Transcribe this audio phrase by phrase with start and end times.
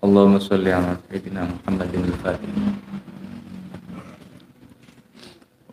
[0.00, 2.52] اللهم صل على سيدنا محمد الفاتح.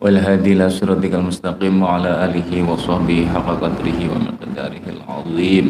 [0.00, 5.66] والهادي إلى صراطك المستقيم وعلى آله وصحبه حق قدره ومقداره العظيم.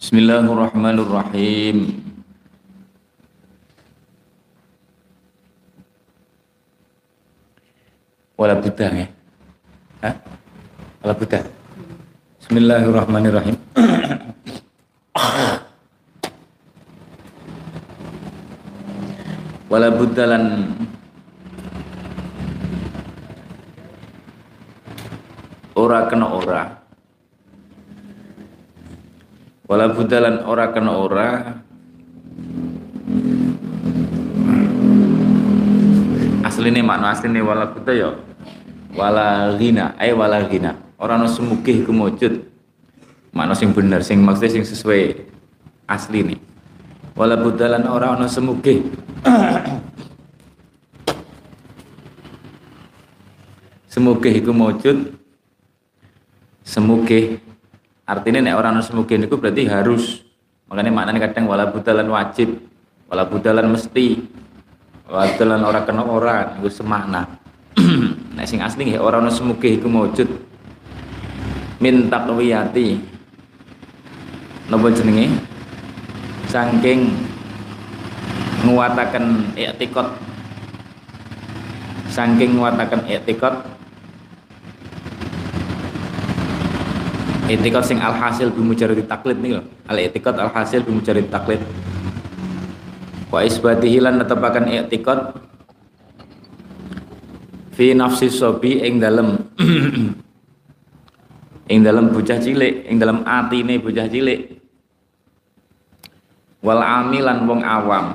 [0.00, 1.78] بسم الله الرحمن الرحيم.
[8.60, 9.06] buddha ya
[10.00, 10.14] Hah?
[11.04, 11.59] wala buddha
[12.50, 13.54] Bismillahirrahmanirrahim.
[19.70, 20.74] Wala buddalan
[25.78, 26.62] ora kena ora.
[29.70, 31.28] Wala buddalan ora kena ora.
[36.42, 38.10] Asline makna asline wala budda ya?
[38.98, 42.44] Wala ghina ay wala ghina ora ono semugih iku mujud.
[43.32, 45.02] Makna sing bener sing maksudnya sing sesuai
[45.88, 46.40] asli nih
[47.20, 48.80] wala budalan ora ono semugih
[53.90, 55.20] semugih iku mujud.
[56.64, 57.42] Semugih
[58.06, 60.24] artinya nek orang semugih niku berarti harus.
[60.70, 62.56] Makanya maknanya kadang wala budalan wajib.
[63.10, 64.22] Wala budalan mesti.
[65.10, 67.26] Wala budalan ora kena ora itu semakna.
[68.38, 70.49] Nek sing asli nggih ora ono semugih iku maujud
[71.80, 73.00] min taqwiyati.
[74.70, 75.26] Napa jenenge?
[76.46, 77.10] Saking
[78.60, 80.08] nguwataken i'tikad
[82.12, 83.54] saking nguwataken i'tikad
[87.48, 89.62] i'tikad sing alhasil bimujarrad taklid nih lho.
[89.88, 91.62] Al i'tikad alhasil bimujarrad taklid
[93.30, 95.38] wa isbatihi lan netepaken i'tikad
[97.72, 99.38] fi nafsi sobi ing dalam
[101.70, 104.58] ing dalam bocah cilik ing dalam atine bocah cilik.
[106.60, 108.06] Wal amilan wong awam.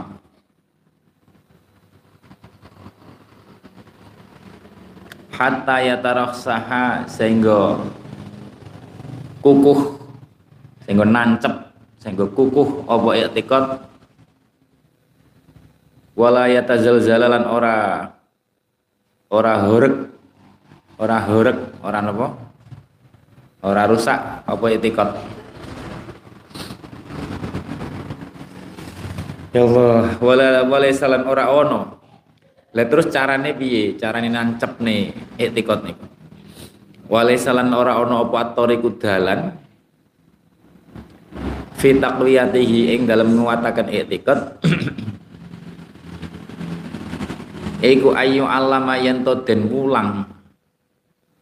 [5.32, 7.80] Hatta yataraksaha sehingga
[9.40, 10.00] kukuh
[10.86, 11.54] sehingga nancep
[12.00, 13.66] sehingga kukuh apa i'tikad
[16.16, 17.76] wala yatazalzalalan ora
[19.28, 19.96] ora horek
[20.96, 22.28] ora horek ora apa
[23.66, 25.10] ora rusak apa itikad?
[29.58, 30.14] Ya Allah.
[30.22, 31.98] Wala wala salam ora ono.
[32.78, 33.98] Lah terus carane piye?
[33.98, 35.10] Carane nancep nih
[35.42, 35.98] itikad nih
[37.06, 39.54] wala salam ora ono apa atoriku dalan
[41.78, 44.58] fi taqwiyatihi ing dalam nguatakan itikad.
[47.86, 50.26] Iku ayu alama yen to den wulang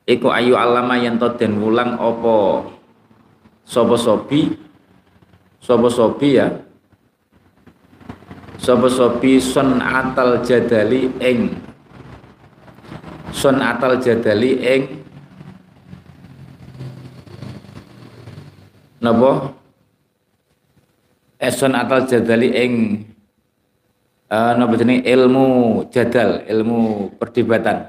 [0.03, 2.67] iku ayu alama yen to den wulang apa?
[3.63, 4.59] Sobi
[5.63, 6.47] sapa sobi ya?
[8.59, 11.55] Sapa sobi sun atal jadali ing.
[13.31, 14.83] Sun atal jadali ing.
[19.03, 19.51] Napa?
[21.43, 22.75] Eson atal jadali ing.
[24.33, 25.45] Uh, napa jeneng ilmu
[25.93, 27.85] jadal, ilmu perdebatan.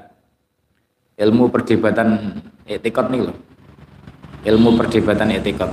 [1.15, 3.35] Ilmu perdebatan etikot nih loh.
[4.43, 5.71] Ilmu perdebatan etikot.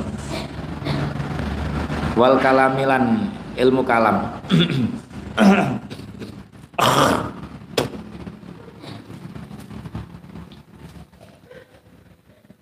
[2.15, 3.27] Wal kalamilan
[3.59, 4.39] ilmu kalam.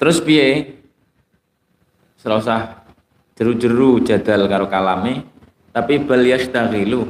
[0.01, 0.81] Terus piye?
[2.17, 2.81] Serasa
[3.37, 5.25] jeru-jeru jadal karo kalame,
[5.73, 7.09] tapi bal yastaghilu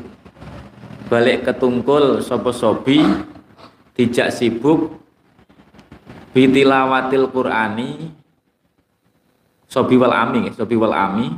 [1.10, 3.02] balik ketungkul sopo sobi
[3.98, 4.94] dijak sibuk
[6.30, 8.14] bitilawatil qur'ani
[9.70, 11.30] sobi wal ami sobi wal ami.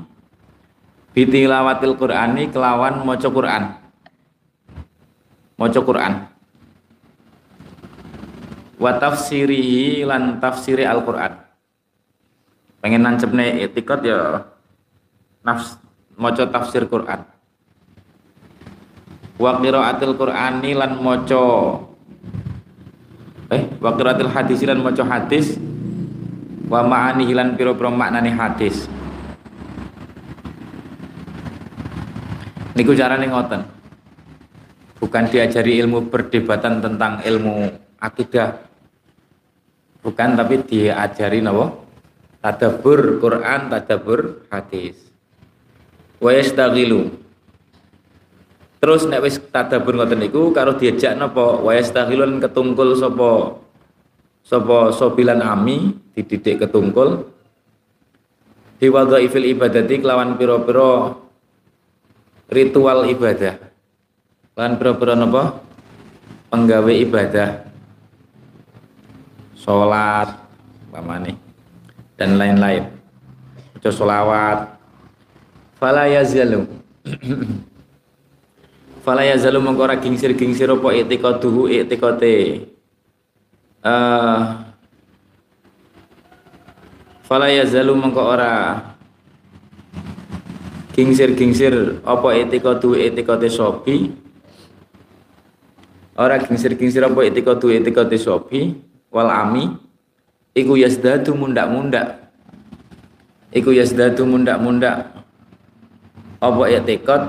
[1.12, 3.76] Bitilawatil qur'ani kelawan moco qur'an.
[5.60, 6.32] Moco qur'an.
[8.80, 11.42] Wa tafsirihi lan tafsiri al qur'an
[12.82, 14.42] pengen nancepne etikot ya
[15.46, 15.78] nafs
[16.18, 17.22] moco tafsir qur'an.
[19.38, 21.78] Wa qiraatil qur'ani lan maca
[23.52, 23.92] eh wa
[24.32, 25.60] hadis lan maca hadis.
[26.72, 28.88] Wa ma'ani lan pira-pira maknane hadis.
[32.72, 33.60] Niku carane ngoten.
[34.96, 37.68] Bukan diajari ilmu perdebatan tentang ilmu
[38.00, 38.56] akidah.
[40.00, 41.76] Bukan tapi diajari napa?
[42.40, 44.96] Tadabbur Quran tadabbur hadis.
[46.16, 47.12] Wa yastaghilu
[48.82, 51.70] Terus nek wis tadabbur ngoten niku karo diajak napa wa
[52.42, 53.62] ketungkul sapa
[54.42, 57.30] sapa sobilan ami dididik ketungkul.
[58.82, 61.14] Ifil ibadati kelawan piro-piro
[62.50, 63.54] ritual ibadah.
[64.50, 65.42] Kelawan piro-piro napa
[66.50, 67.62] penggawe ibadah.
[69.62, 70.42] Sholat
[70.90, 71.38] pamane
[72.18, 72.90] dan lain-lain.
[73.78, 74.58] Baca sholawat.
[75.78, 76.66] Fala yazalu
[79.02, 82.34] fala yazalu mengko ora gingsir-gingsir apa i'tiqaduhu i'tiqate
[83.82, 84.62] uh,
[87.26, 88.52] fala yazalu mengko ora
[90.94, 94.14] gingsir-gingsir apa i'tiqadu i'tiqate sopi
[96.16, 99.76] ora gingsir-gingsir apa i'tiqadu i'tiqate sopi wal ami.
[100.56, 102.32] Iku yasdadu mundak-mundak.
[103.52, 105.12] Iku yasdadu mundak-mundak.
[106.40, 107.22] Apa i'tiqad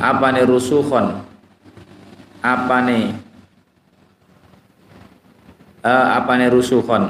[0.10, 1.20] apa nih rusuhon
[2.40, 3.04] apa nih
[5.84, 7.02] uh, apa nih rusuhon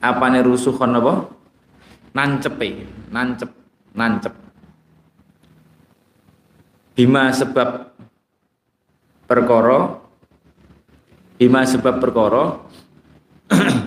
[0.00, 0.24] apa?
[0.32, 1.14] Nih rusuhon apa
[2.16, 2.56] nancep
[3.12, 3.50] nancep.
[3.96, 4.46] Nancep
[6.96, 7.92] bima sebab
[9.28, 10.00] perkoro
[11.36, 12.64] bima sebab perkoro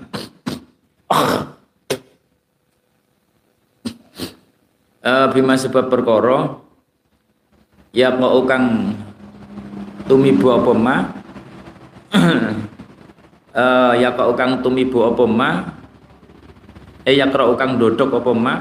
[5.04, 6.60] uh, bima sebab perkara
[7.96, 8.96] ya mau kang
[10.10, 10.96] tumibu apa ma?
[13.54, 15.50] Uh, ya kok kang tumibu apa ma?
[17.06, 18.54] Eh ya kro kang dodok apa ma?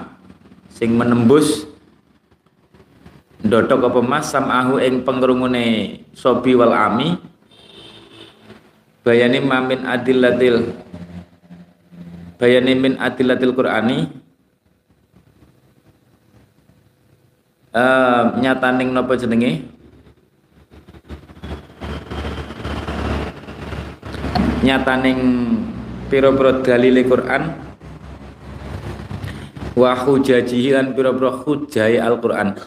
[0.69, 1.67] Sing menembus
[3.41, 4.19] dodok apa ma?
[4.21, 7.17] Samahu ing pengrungune sobi wal ami.
[9.09, 10.69] Bayani mamin adillatil
[12.37, 14.28] bayani min adillatil qur'ani
[17.75, 19.65] uh, nyataning napa jenenge?
[24.65, 25.21] Nyataning
[26.13, 27.43] pira-pira dalile Quran.
[29.79, 32.59] Wa hujajihi lan pira-pira hujai Al-Qur'an.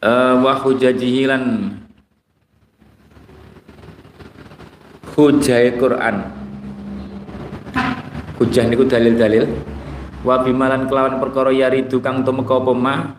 [0.00, 1.42] Uh, wa hujajihi lan
[5.16, 6.28] hujai Quran.
[8.36, 9.48] Hujah niku dalil-dalil.
[10.20, 13.16] Wa bimalan kelawan perkara yaridu kang tumeka apa ma?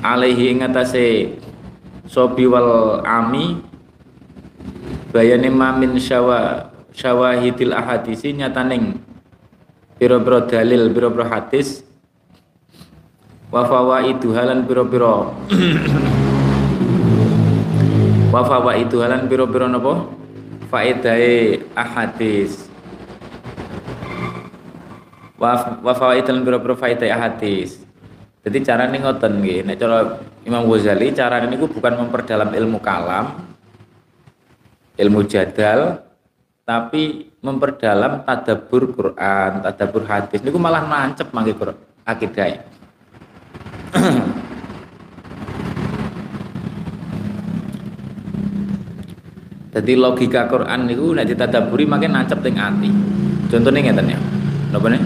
[0.00, 1.36] Alaihi ing atase
[2.08, 3.60] sobi wal ami.
[5.12, 8.98] Bayane mamin syawa syawahidil ahadisi nyataning
[10.00, 11.84] pira-pira dalil pira-pira hadis.
[13.52, 15.14] Wa fawaidu halan pira-pira
[18.34, 20.23] wa fawaidu halan pira-pira napa
[20.74, 22.66] faedai ahadis.
[25.38, 27.78] Wa wa fawaidul biro-biro faedai ahadis.
[28.42, 29.58] Jadi cara ini ngoten nggih.
[29.62, 33.54] Nek cara Imam Ghazali cara ini bukan memperdalam ilmu kalam
[34.94, 36.04] ilmu jadal
[36.64, 40.40] tapi memperdalam tadabur Quran, tadabur hadis.
[40.40, 41.54] Niku malah nancep mangke
[42.08, 42.64] akidah.
[49.74, 52.94] Jadi logika Quran itu nek ditadaburi makin nancep teng ati.
[53.50, 54.18] Contohnya ngeten ya.
[54.70, 55.02] Napa nih?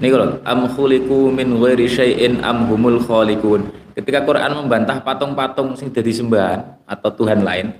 [0.00, 3.66] Niku lho, am khuliqu min ghairi syai'in am humul khaliqun.
[3.98, 7.74] Ketika Quran membantah patung-patung sing jadi sembahan atau Tuhan lain,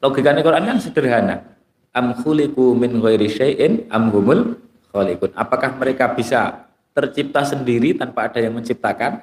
[0.00, 1.42] logikanya Quran kan sederhana.
[1.90, 4.54] Am khuliqu min ghairi syai'in am humul
[4.94, 5.34] khaliqun.
[5.34, 6.62] Apakah mereka bisa
[6.94, 9.18] tercipta sendiri tanpa ada yang menciptakan?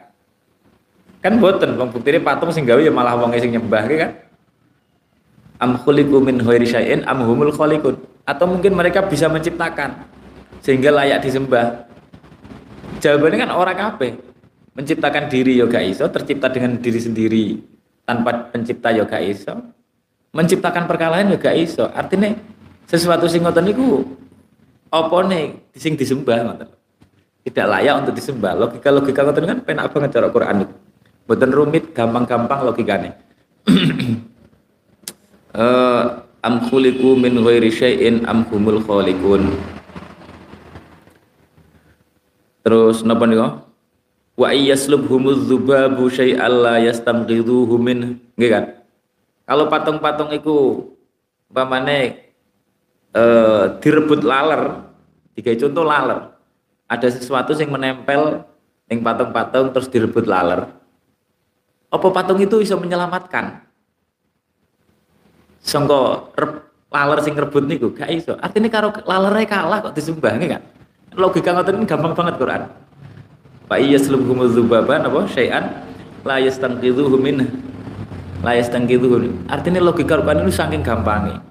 [1.24, 4.12] Kan boten, wong buktine patung sing gawe ya malah wong sing nyembah kan?
[5.64, 7.24] Am khuliqu min ghairi syai'in am
[8.24, 10.04] atau mungkin mereka bisa menciptakan
[10.60, 11.88] sehingga layak disembah.
[13.00, 14.12] Jawabannya kan orang kabeh.
[14.74, 17.46] Menciptakan diri yoga iso tercipta dengan diri sendiri
[18.10, 19.54] tanpa pencipta yoga iso.
[20.34, 21.88] Menciptakan perkalahan yoga iso.
[21.94, 22.34] Artinya
[22.90, 24.02] sesuatu sing ngoten niku
[24.90, 25.46] apa nih
[25.78, 26.70] sing disembah ngoten?
[27.44, 28.58] Tidak layak untuk disembah.
[28.58, 30.76] Logika logika ngoten kan penak banget cara Quran itu
[31.24, 33.16] boten rumit gampang-gampang logikanya
[35.58, 39.54] uh, am khuliqu min ghairi syai'in am humul khaliqun.
[42.64, 43.60] Terus napa niku
[44.34, 44.50] wa
[45.08, 48.20] humuz dzubabu syai'an la yastamghidhuhu min.
[48.36, 48.66] Nggih kan?
[49.44, 50.88] Kalau patung-patung iku
[51.52, 52.32] umpamane
[53.14, 54.90] eh direbut laler
[55.38, 56.34] tiga contoh laler
[56.90, 58.42] ada sesuatu yang menempel
[58.90, 60.66] yang patung-patung terus direbut laler.
[61.94, 63.62] Apa patung itu bisa menyelamatkan
[65.64, 66.30] sangka
[66.94, 68.36] laler sing rebut niku gak iso.
[68.38, 70.62] Artinya karo lalere kalah kok disembah kan.
[71.16, 72.62] Logika ngoten gampang banget Quran.
[73.66, 75.88] Fa iyaslubhum dzubaba napa syai'an
[76.22, 77.48] la yastanqidhuhu min
[78.46, 79.50] la yastanqidhuhu.
[79.50, 81.42] Artinya logika Quran itu saking gampangnya.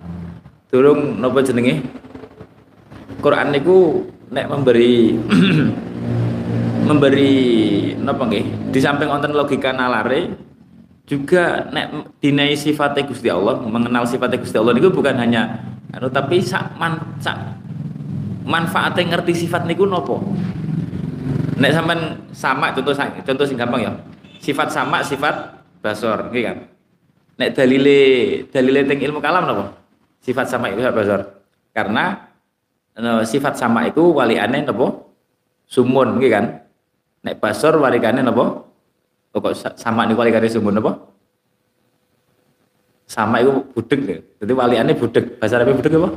[0.70, 1.82] Durung napa jenenge?
[3.18, 5.14] Quran niku nek memberi
[6.88, 7.32] memberi
[8.02, 10.51] napa nggih di samping wonten logika nalare
[11.12, 15.60] juga nek dinai sifatnya Gusti Allah mengenal sifatnya Gusti Allah niku bukan hanya
[15.92, 17.36] anu tapi sak man sak
[18.48, 20.24] manfaatnya ngerti sifat niku nopo?
[21.60, 22.00] Nek sampean
[22.32, 23.92] sama contoh contoh sing gampang ya.
[24.40, 26.56] Sifat sama sifat basor nggih kan?
[27.36, 28.00] Nek dalile
[28.48, 29.64] dalile teng ilmu kalam nopo?
[30.24, 31.44] Sifat sama itu basor.
[31.76, 32.32] Karena
[32.96, 35.12] no, sifat sama itu waliane nopo?
[35.68, 36.44] Sumun nggih kan?
[37.22, 38.71] Nek basor walikane nopo
[39.40, 41.12] kok sama nih walikane sumun nopo
[43.12, 44.18] sama itu budek ya.
[44.40, 45.36] Jadi waliannya budek.
[45.36, 46.10] Bahasa Arabnya budek apa?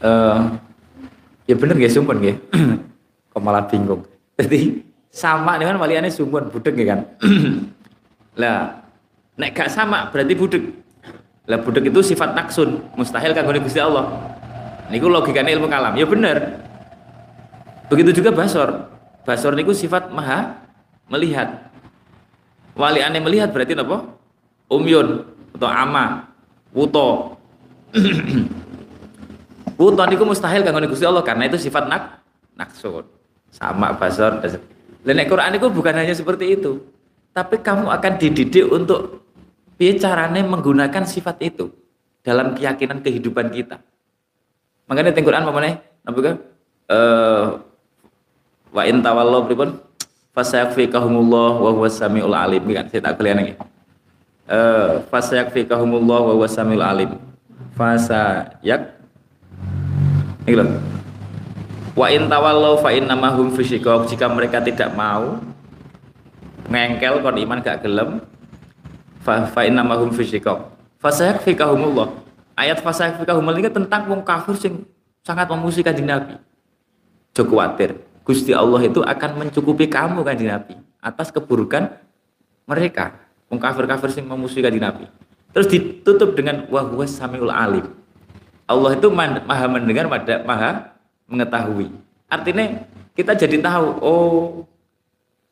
[0.00, 0.38] Uh,
[1.44, 2.34] ya bener ya sumpun ya.
[3.36, 4.00] Kok malah bingung.
[4.40, 4.80] Jadi
[5.12, 7.00] sama dengan waliannya sumpun budek ya kan.
[8.40, 8.80] lah
[9.36, 10.64] nek gak sama berarti budek.
[11.46, 14.08] Lah budek itu sifat naksun, mustahil kagone Gusti Allah.
[14.88, 15.94] Niku logikanya ilmu kalam.
[16.00, 16.64] Ya bener.
[17.92, 18.88] Begitu juga basor.
[19.28, 20.65] Basor niku sifat maha
[21.10, 21.70] melihat.
[22.76, 24.16] Wali aneh melihat berarti apa?
[24.66, 25.22] umyun
[25.54, 26.26] atau ama
[26.74, 27.38] wuto.
[29.76, 32.24] Wuto niku mustahil kanggo Gusti Allah karena itu sifat nak
[32.56, 33.04] naksun.
[33.52, 34.40] Sama basar
[35.06, 36.80] dan Quran itu bukan hanya seperti itu
[37.36, 39.20] tapi kamu akan dididik untuk
[39.76, 41.68] bicaranya menggunakan sifat itu
[42.24, 43.76] dalam keyakinan kehidupan kita.
[44.88, 46.36] Makanya di Quran apa kan
[46.88, 47.46] eh
[48.72, 49.76] wa in tawallahu pripun
[50.36, 52.60] fasayakfikahumullah wa huwas samiul alim.
[52.68, 53.54] Kan saya tak kalian lagi.
[54.46, 57.16] Uh, fasayakfikahumullah wa huwa samil alim.
[57.72, 58.94] Fasayak.
[60.46, 60.68] Ini loh.
[61.96, 65.40] Wa in tawallau fa innamahum fi jika mereka tidak mau
[66.68, 68.20] ngengkel kon iman gak gelem
[69.24, 70.60] fa fa innamahum fi shiqaq
[71.00, 72.12] fasayakfikahumullah.
[72.54, 74.84] Ayat fasayakfikahumullah ini tentang wong kafir sing
[75.24, 76.36] sangat memusuhi kanjeng Nabi.
[77.32, 81.94] Joko khawatir Gusti Allah itu akan mencukupi kamu kanjeng Nabi atas keburukan
[82.66, 85.06] mereka Wong kafir-kafir sing memusuhi kanjeng Nabi.
[85.54, 87.86] Terus ditutup dengan wa huwa samiul alim.
[88.66, 90.10] Allah itu maha mendengar,
[90.42, 90.98] maha
[91.30, 91.94] mengetahui.
[92.26, 92.82] Artinya
[93.14, 94.66] kita jadi tahu, oh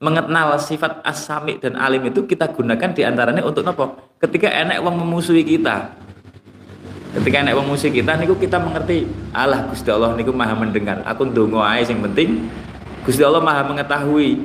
[0.02, 3.96] mengenal sifat as-sami dan alim itu kita gunakan di antaranya untuk apa?
[4.18, 6.03] Ketika enak wong memusuhi kita.
[7.14, 10.98] Ketika enak wong memusuhi kita niku kita mengerti, Allah Gusti Allah niku maha mendengar.
[11.06, 12.50] Aku ndonga ae sing penting
[13.06, 14.42] Gusti Allah maha mengetahui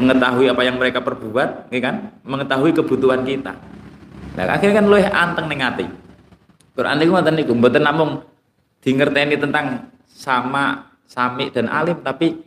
[0.00, 2.16] mengetahui apa yang mereka perbuat, ya kan?
[2.24, 3.52] Mengetahui kebutuhan kita.
[4.32, 5.84] Nah, akhirnya kan luwih anteng ning ati.
[6.72, 8.24] Quran niku ngoten niku, mboten namung
[8.80, 12.40] dingerteni tentang sama, sami dan alim, tapi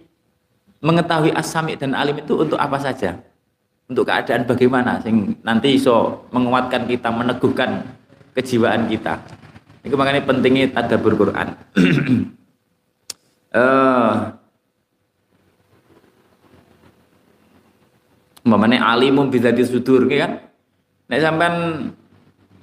[0.81, 3.21] mengetahui asami dan alim itu untuk apa saja?
[3.85, 7.85] Untuk keadaan bagaimana sing nanti iso menguatkan kita, meneguhkan
[8.33, 9.21] kejiwaan kita.
[9.83, 11.47] Itu makanya pentingnya tadabbur Quran.
[13.53, 14.31] uh,
[18.47, 20.39] umpamanya alimum bisa disudur kan?
[21.07, 21.55] Nek sampean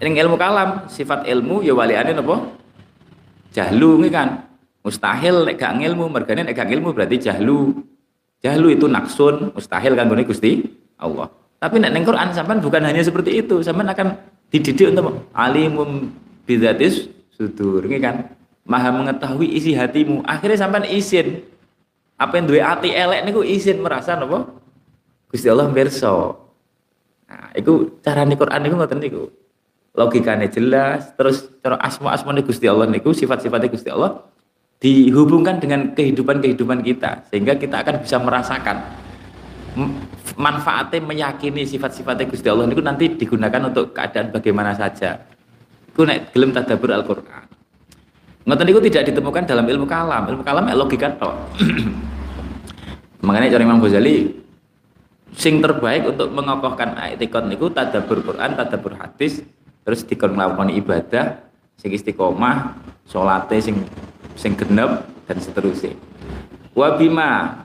[0.00, 2.40] ini ilmu kalam sifat ilmu ya waliane napa?
[3.52, 4.48] Jahlu kan?
[4.80, 7.84] Mustahil nek gak ilmu mergane nek gak ilmu berarti jahlu.
[8.40, 10.64] Jahlu itu naksun mustahil kan Gusti
[10.96, 11.28] Allah.
[11.60, 14.16] Tapi nek Quran sampean bukan hanya seperti itu sampean akan
[14.50, 16.10] dididik untuk alimum
[16.44, 18.34] bidatis sudur kan
[18.66, 21.42] maha mengetahui isi hatimu akhirnya sampean izin
[22.20, 24.60] apa yang dua hati elek niku izin merasa napa
[25.30, 26.42] Gusti Allah berso.
[27.30, 29.30] Nah, itu cara nih Quran niku ngoten niku.
[29.94, 34.26] Logikanya jelas, terus cara asma-asma Gusti Allah niku sifat-sifatnya Gusti Allah
[34.82, 38.80] dihubungkan dengan kehidupan-kehidupan kita sehingga kita akan bisa merasakan
[40.34, 45.20] manfaatnya meyakini sifat-sifatnya Gusti Allah niku nanti digunakan untuk keadaan bagaimana saja.
[45.90, 47.46] Iku nek gelem tadabbur Al-Qur'an.
[48.46, 50.26] Ngoten niku tidak ditemukan dalam ilmu kalam.
[50.26, 51.34] Ilmu kalam ya logika toh.
[53.26, 54.32] Makanya cara Imam Ghazali
[55.36, 59.44] sing terbaik untuk mengokohkan etikot niku tadabur Quran, tadabur hadis,
[59.86, 61.24] terus dikon melakukan ibadah,
[61.78, 62.74] sing istiqomah,
[63.06, 63.76] salate sing
[64.34, 65.94] sing genep dan seterusnya.
[66.74, 67.60] Wabima,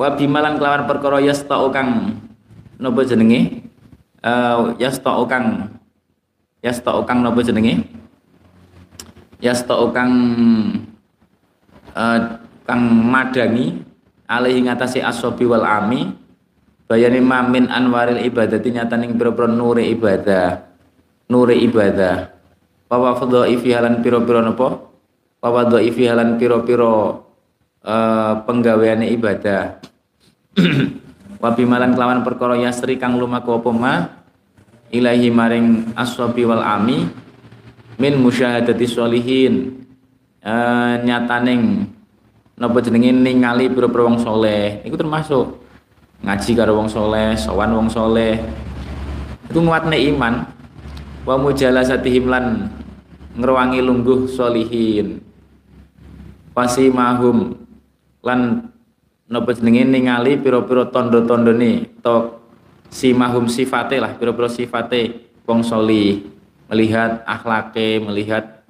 [0.00, 2.16] wabima lan kelawan perkara yastau kang
[2.80, 3.68] napa jenenge?
[4.24, 5.76] Uh, yastau kang
[6.64, 7.84] yastau kang jenenge?
[9.44, 10.12] Yastau kang
[11.92, 12.20] uh,
[12.64, 13.84] kang madangi
[14.24, 16.16] alaihi ngatasi asobi wal ami
[16.88, 20.70] bayani mamin anwaril ibadati nyataning pira-pira nure ibadah
[21.28, 22.30] nure ibadah
[22.90, 24.90] wa wa fadhaifi halan pira-pira napa
[25.40, 27.22] wa wa dhaifi halan pira-pira
[27.84, 29.80] uh, penggaweane ibadah
[31.42, 33.94] wabimalan kelawan perkara yasri kang lumaku apa ma?
[34.90, 37.06] Ilahi maring aswabi wal ami
[38.00, 39.86] min musyahadati sholihin.
[40.40, 41.84] Uh, nyataning
[42.56, 45.60] napa jenenge ningali pira-pira wong saleh iku termasuk
[46.24, 48.40] ngaji karo wong saleh sowan wong saleh
[49.50, 50.34] itu nguatne iman.
[51.28, 52.72] Wa mujalasatihim lan
[53.36, 55.20] ngruwangi lungguh solihin
[56.56, 57.54] pasimahum
[58.24, 58.69] lan
[59.30, 62.42] napa jenenge ningali pira-pira tanda-tandane to
[62.90, 66.26] simahum sifate lah pira-pira sifate wong solih
[66.66, 68.60] melihat akhlake melihat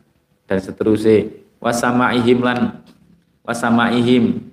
[0.50, 1.31] dan seterusnya.
[1.62, 2.83] Wasamaihim lan
[3.47, 4.50] wasamaihim.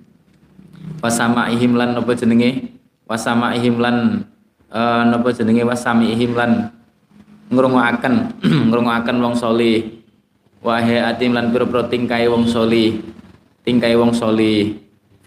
[1.02, 2.70] Wasamaihim lan napa jenenge?
[3.10, 4.22] Wasamaihim lan
[4.70, 5.66] uh, napa jenenge?
[5.66, 6.70] Wasamaihim lan
[7.50, 8.14] ngrungokaken
[8.70, 10.04] ngrungokaken wong solih
[10.62, 13.00] wahe atim lan pira-pira tingkai wong solih
[13.66, 14.76] tingkai wong solih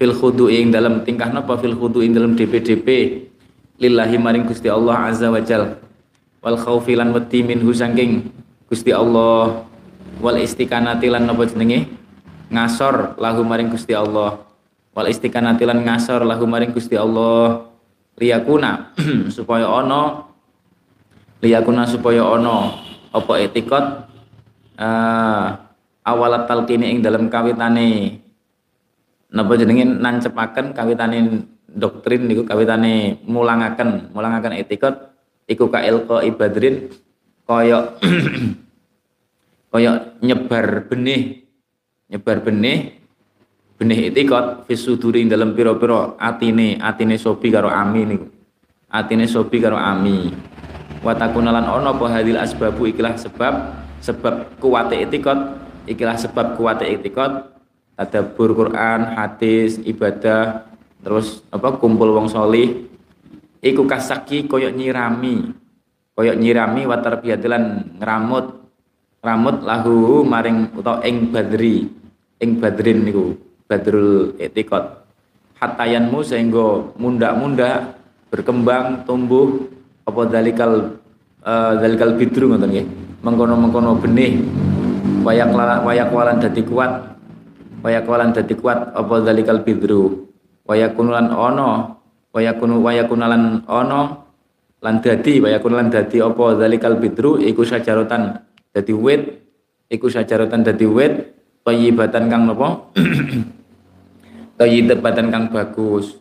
[0.01, 2.89] fil khudu ing dalam tingkah napa fil khudu ing dalam DP-DP
[3.77, 5.77] lillahi maring Gusti Allah azza wa jal.
[6.41, 8.33] Wal khaufi lan wedi minhu saking
[8.65, 9.61] Gusti Allah.
[10.17, 11.85] Wal istiqanati lan napa jenenge?
[12.49, 14.41] Ngasor lahu maring Gusti Allah.
[14.97, 17.69] Wal istiqanati lan ngasor lahu maring Gusti Allah.
[18.17, 18.97] Liyakuna
[19.37, 20.33] supaya ono
[21.45, 22.73] liyakuna supaya ono
[23.13, 23.85] apa etikot
[24.81, 25.45] uh,
[26.05, 28.21] awalat talqini ing dalam kawitane
[29.31, 34.95] napa jenenge nancepaken kawitane doktrin niku kawitane mulangaken mulangaken etikot
[35.47, 36.91] iku ka ilqa ibadrin
[37.47, 37.95] kaya
[39.71, 41.47] kaya nyebar benih
[42.11, 43.01] nyebar benih
[43.81, 48.29] benih etikot fisuduri dalam piro-piro atine atine sobi karo ami niku.
[48.93, 50.29] Atine sobi karo ami.
[51.01, 53.73] Watakunalan ono apa hadil asbabu ikilah sebab
[54.05, 55.57] sebab kuwate etikot
[55.89, 57.49] ikilah sebab kuwate etikot
[58.01, 60.65] tadabbur Quran, hadis, ibadah,
[61.05, 62.89] terus apa kumpul wong solih.
[63.61, 65.61] Iku kasaki koyok nyirami
[66.17, 68.57] koyok nyirami watar biadilan ngeramut
[69.21, 71.85] ramut lahu maring utawa ing badri
[72.41, 73.37] ing badrin niku
[73.69, 75.05] badrul etikot
[75.61, 77.93] hatayanmu sehingga munda-munda
[78.33, 79.69] berkembang tumbuh
[80.09, 80.97] apa dalikal
[81.45, 82.87] uh, dalikal bidru ngoten nggih.
[83.21, 84.41] Mengkono-mengkono benih
[85.21, 85.53] wayak
[85.85, 87.05] wayak walan dadi kuat
[87.81, 90.29] wayakulan dadi kuat apa zalikal bidru?
[90.65, 91.99] Wayakunulan ono
[92.31, 94.01] wayakunu wayakunalan ono
[94.81, 97.41] lan dadi wayakunulan dadi apa zalikal bidru?
[97.41, 98.41] Iku sajarotan
[98.71, 99.21] dadi wit
[99.91, 101.13] iku sajarotan dadi wit
[101.67, 102.89] tayyibatan kang napa
[104.59, 106.17] tayyibatan kang bagus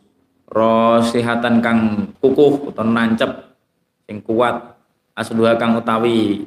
[0.51, 3.55] rosihatan kang kukuh utawa nancep
[4.11, 4.75] sing kuat
[5.15, 6.43] asdua kang utawi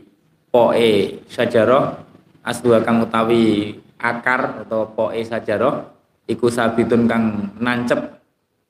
[0.52, 2.04] poe sajarah
[2.44, 5.88] asdua kang utawi akar atau poe sajarah
[6.28, 8.20] iku sabitun kang nancep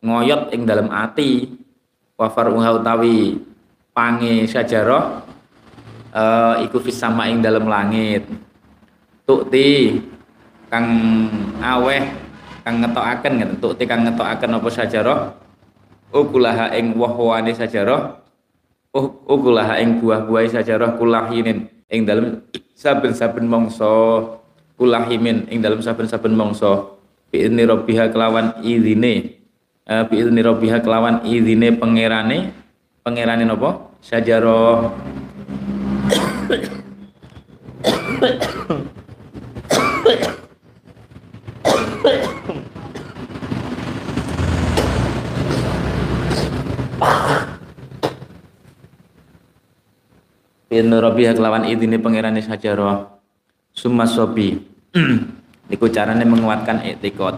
[0.06, 1.60] ngoyot ing dalam ati.
[2.14, 3.42] Wafar uha utawi
[3.90, 5.26] pange sajarah
[6.14, 8.30] uh, iku fisama ing dalam langit.
[9.26, 9.98] Tukti
[10.70, 10.88] kang
[11.58, 12.06] aweh
[12.62, 15.20] kang ngetokaken ngeten tukti kang ngetokaken apa sajarah?
[16.14, 18.22] Ukulaha ing woh-wohane sajarah
[19.26, 22.46] ukulaha ing buah-buahe sajarah kulahinin ing dalam
[22.78, 23.90] saben-saben mangsa
[24.78, 26.98] kulahimin ing dalam saben-saben mongso
[27.34, 29.42] biizni rabbiha kelawan izine.
[29.84, 32.54] Uh, biizni rabbiha kelawan izine pangerane.
[33.04, 33.90] Pangerane napa?
[34.04, 34.94] Sajarah
[50.74, 53.13] Biizni rabbiha kelawan izine pangerane sajarah
[53.84, 54.56] summa sobi.
[55.68, 57.36] Niku carane menguatkan etikot.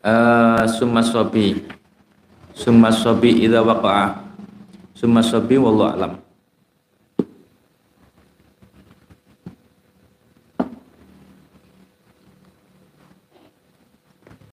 [0.00, 1.68] Uh, summa sobi.
[2.56, 4.24] Summa sobi idza waqa'a.
[4.96, 6.27] Summa sobi wallahu alam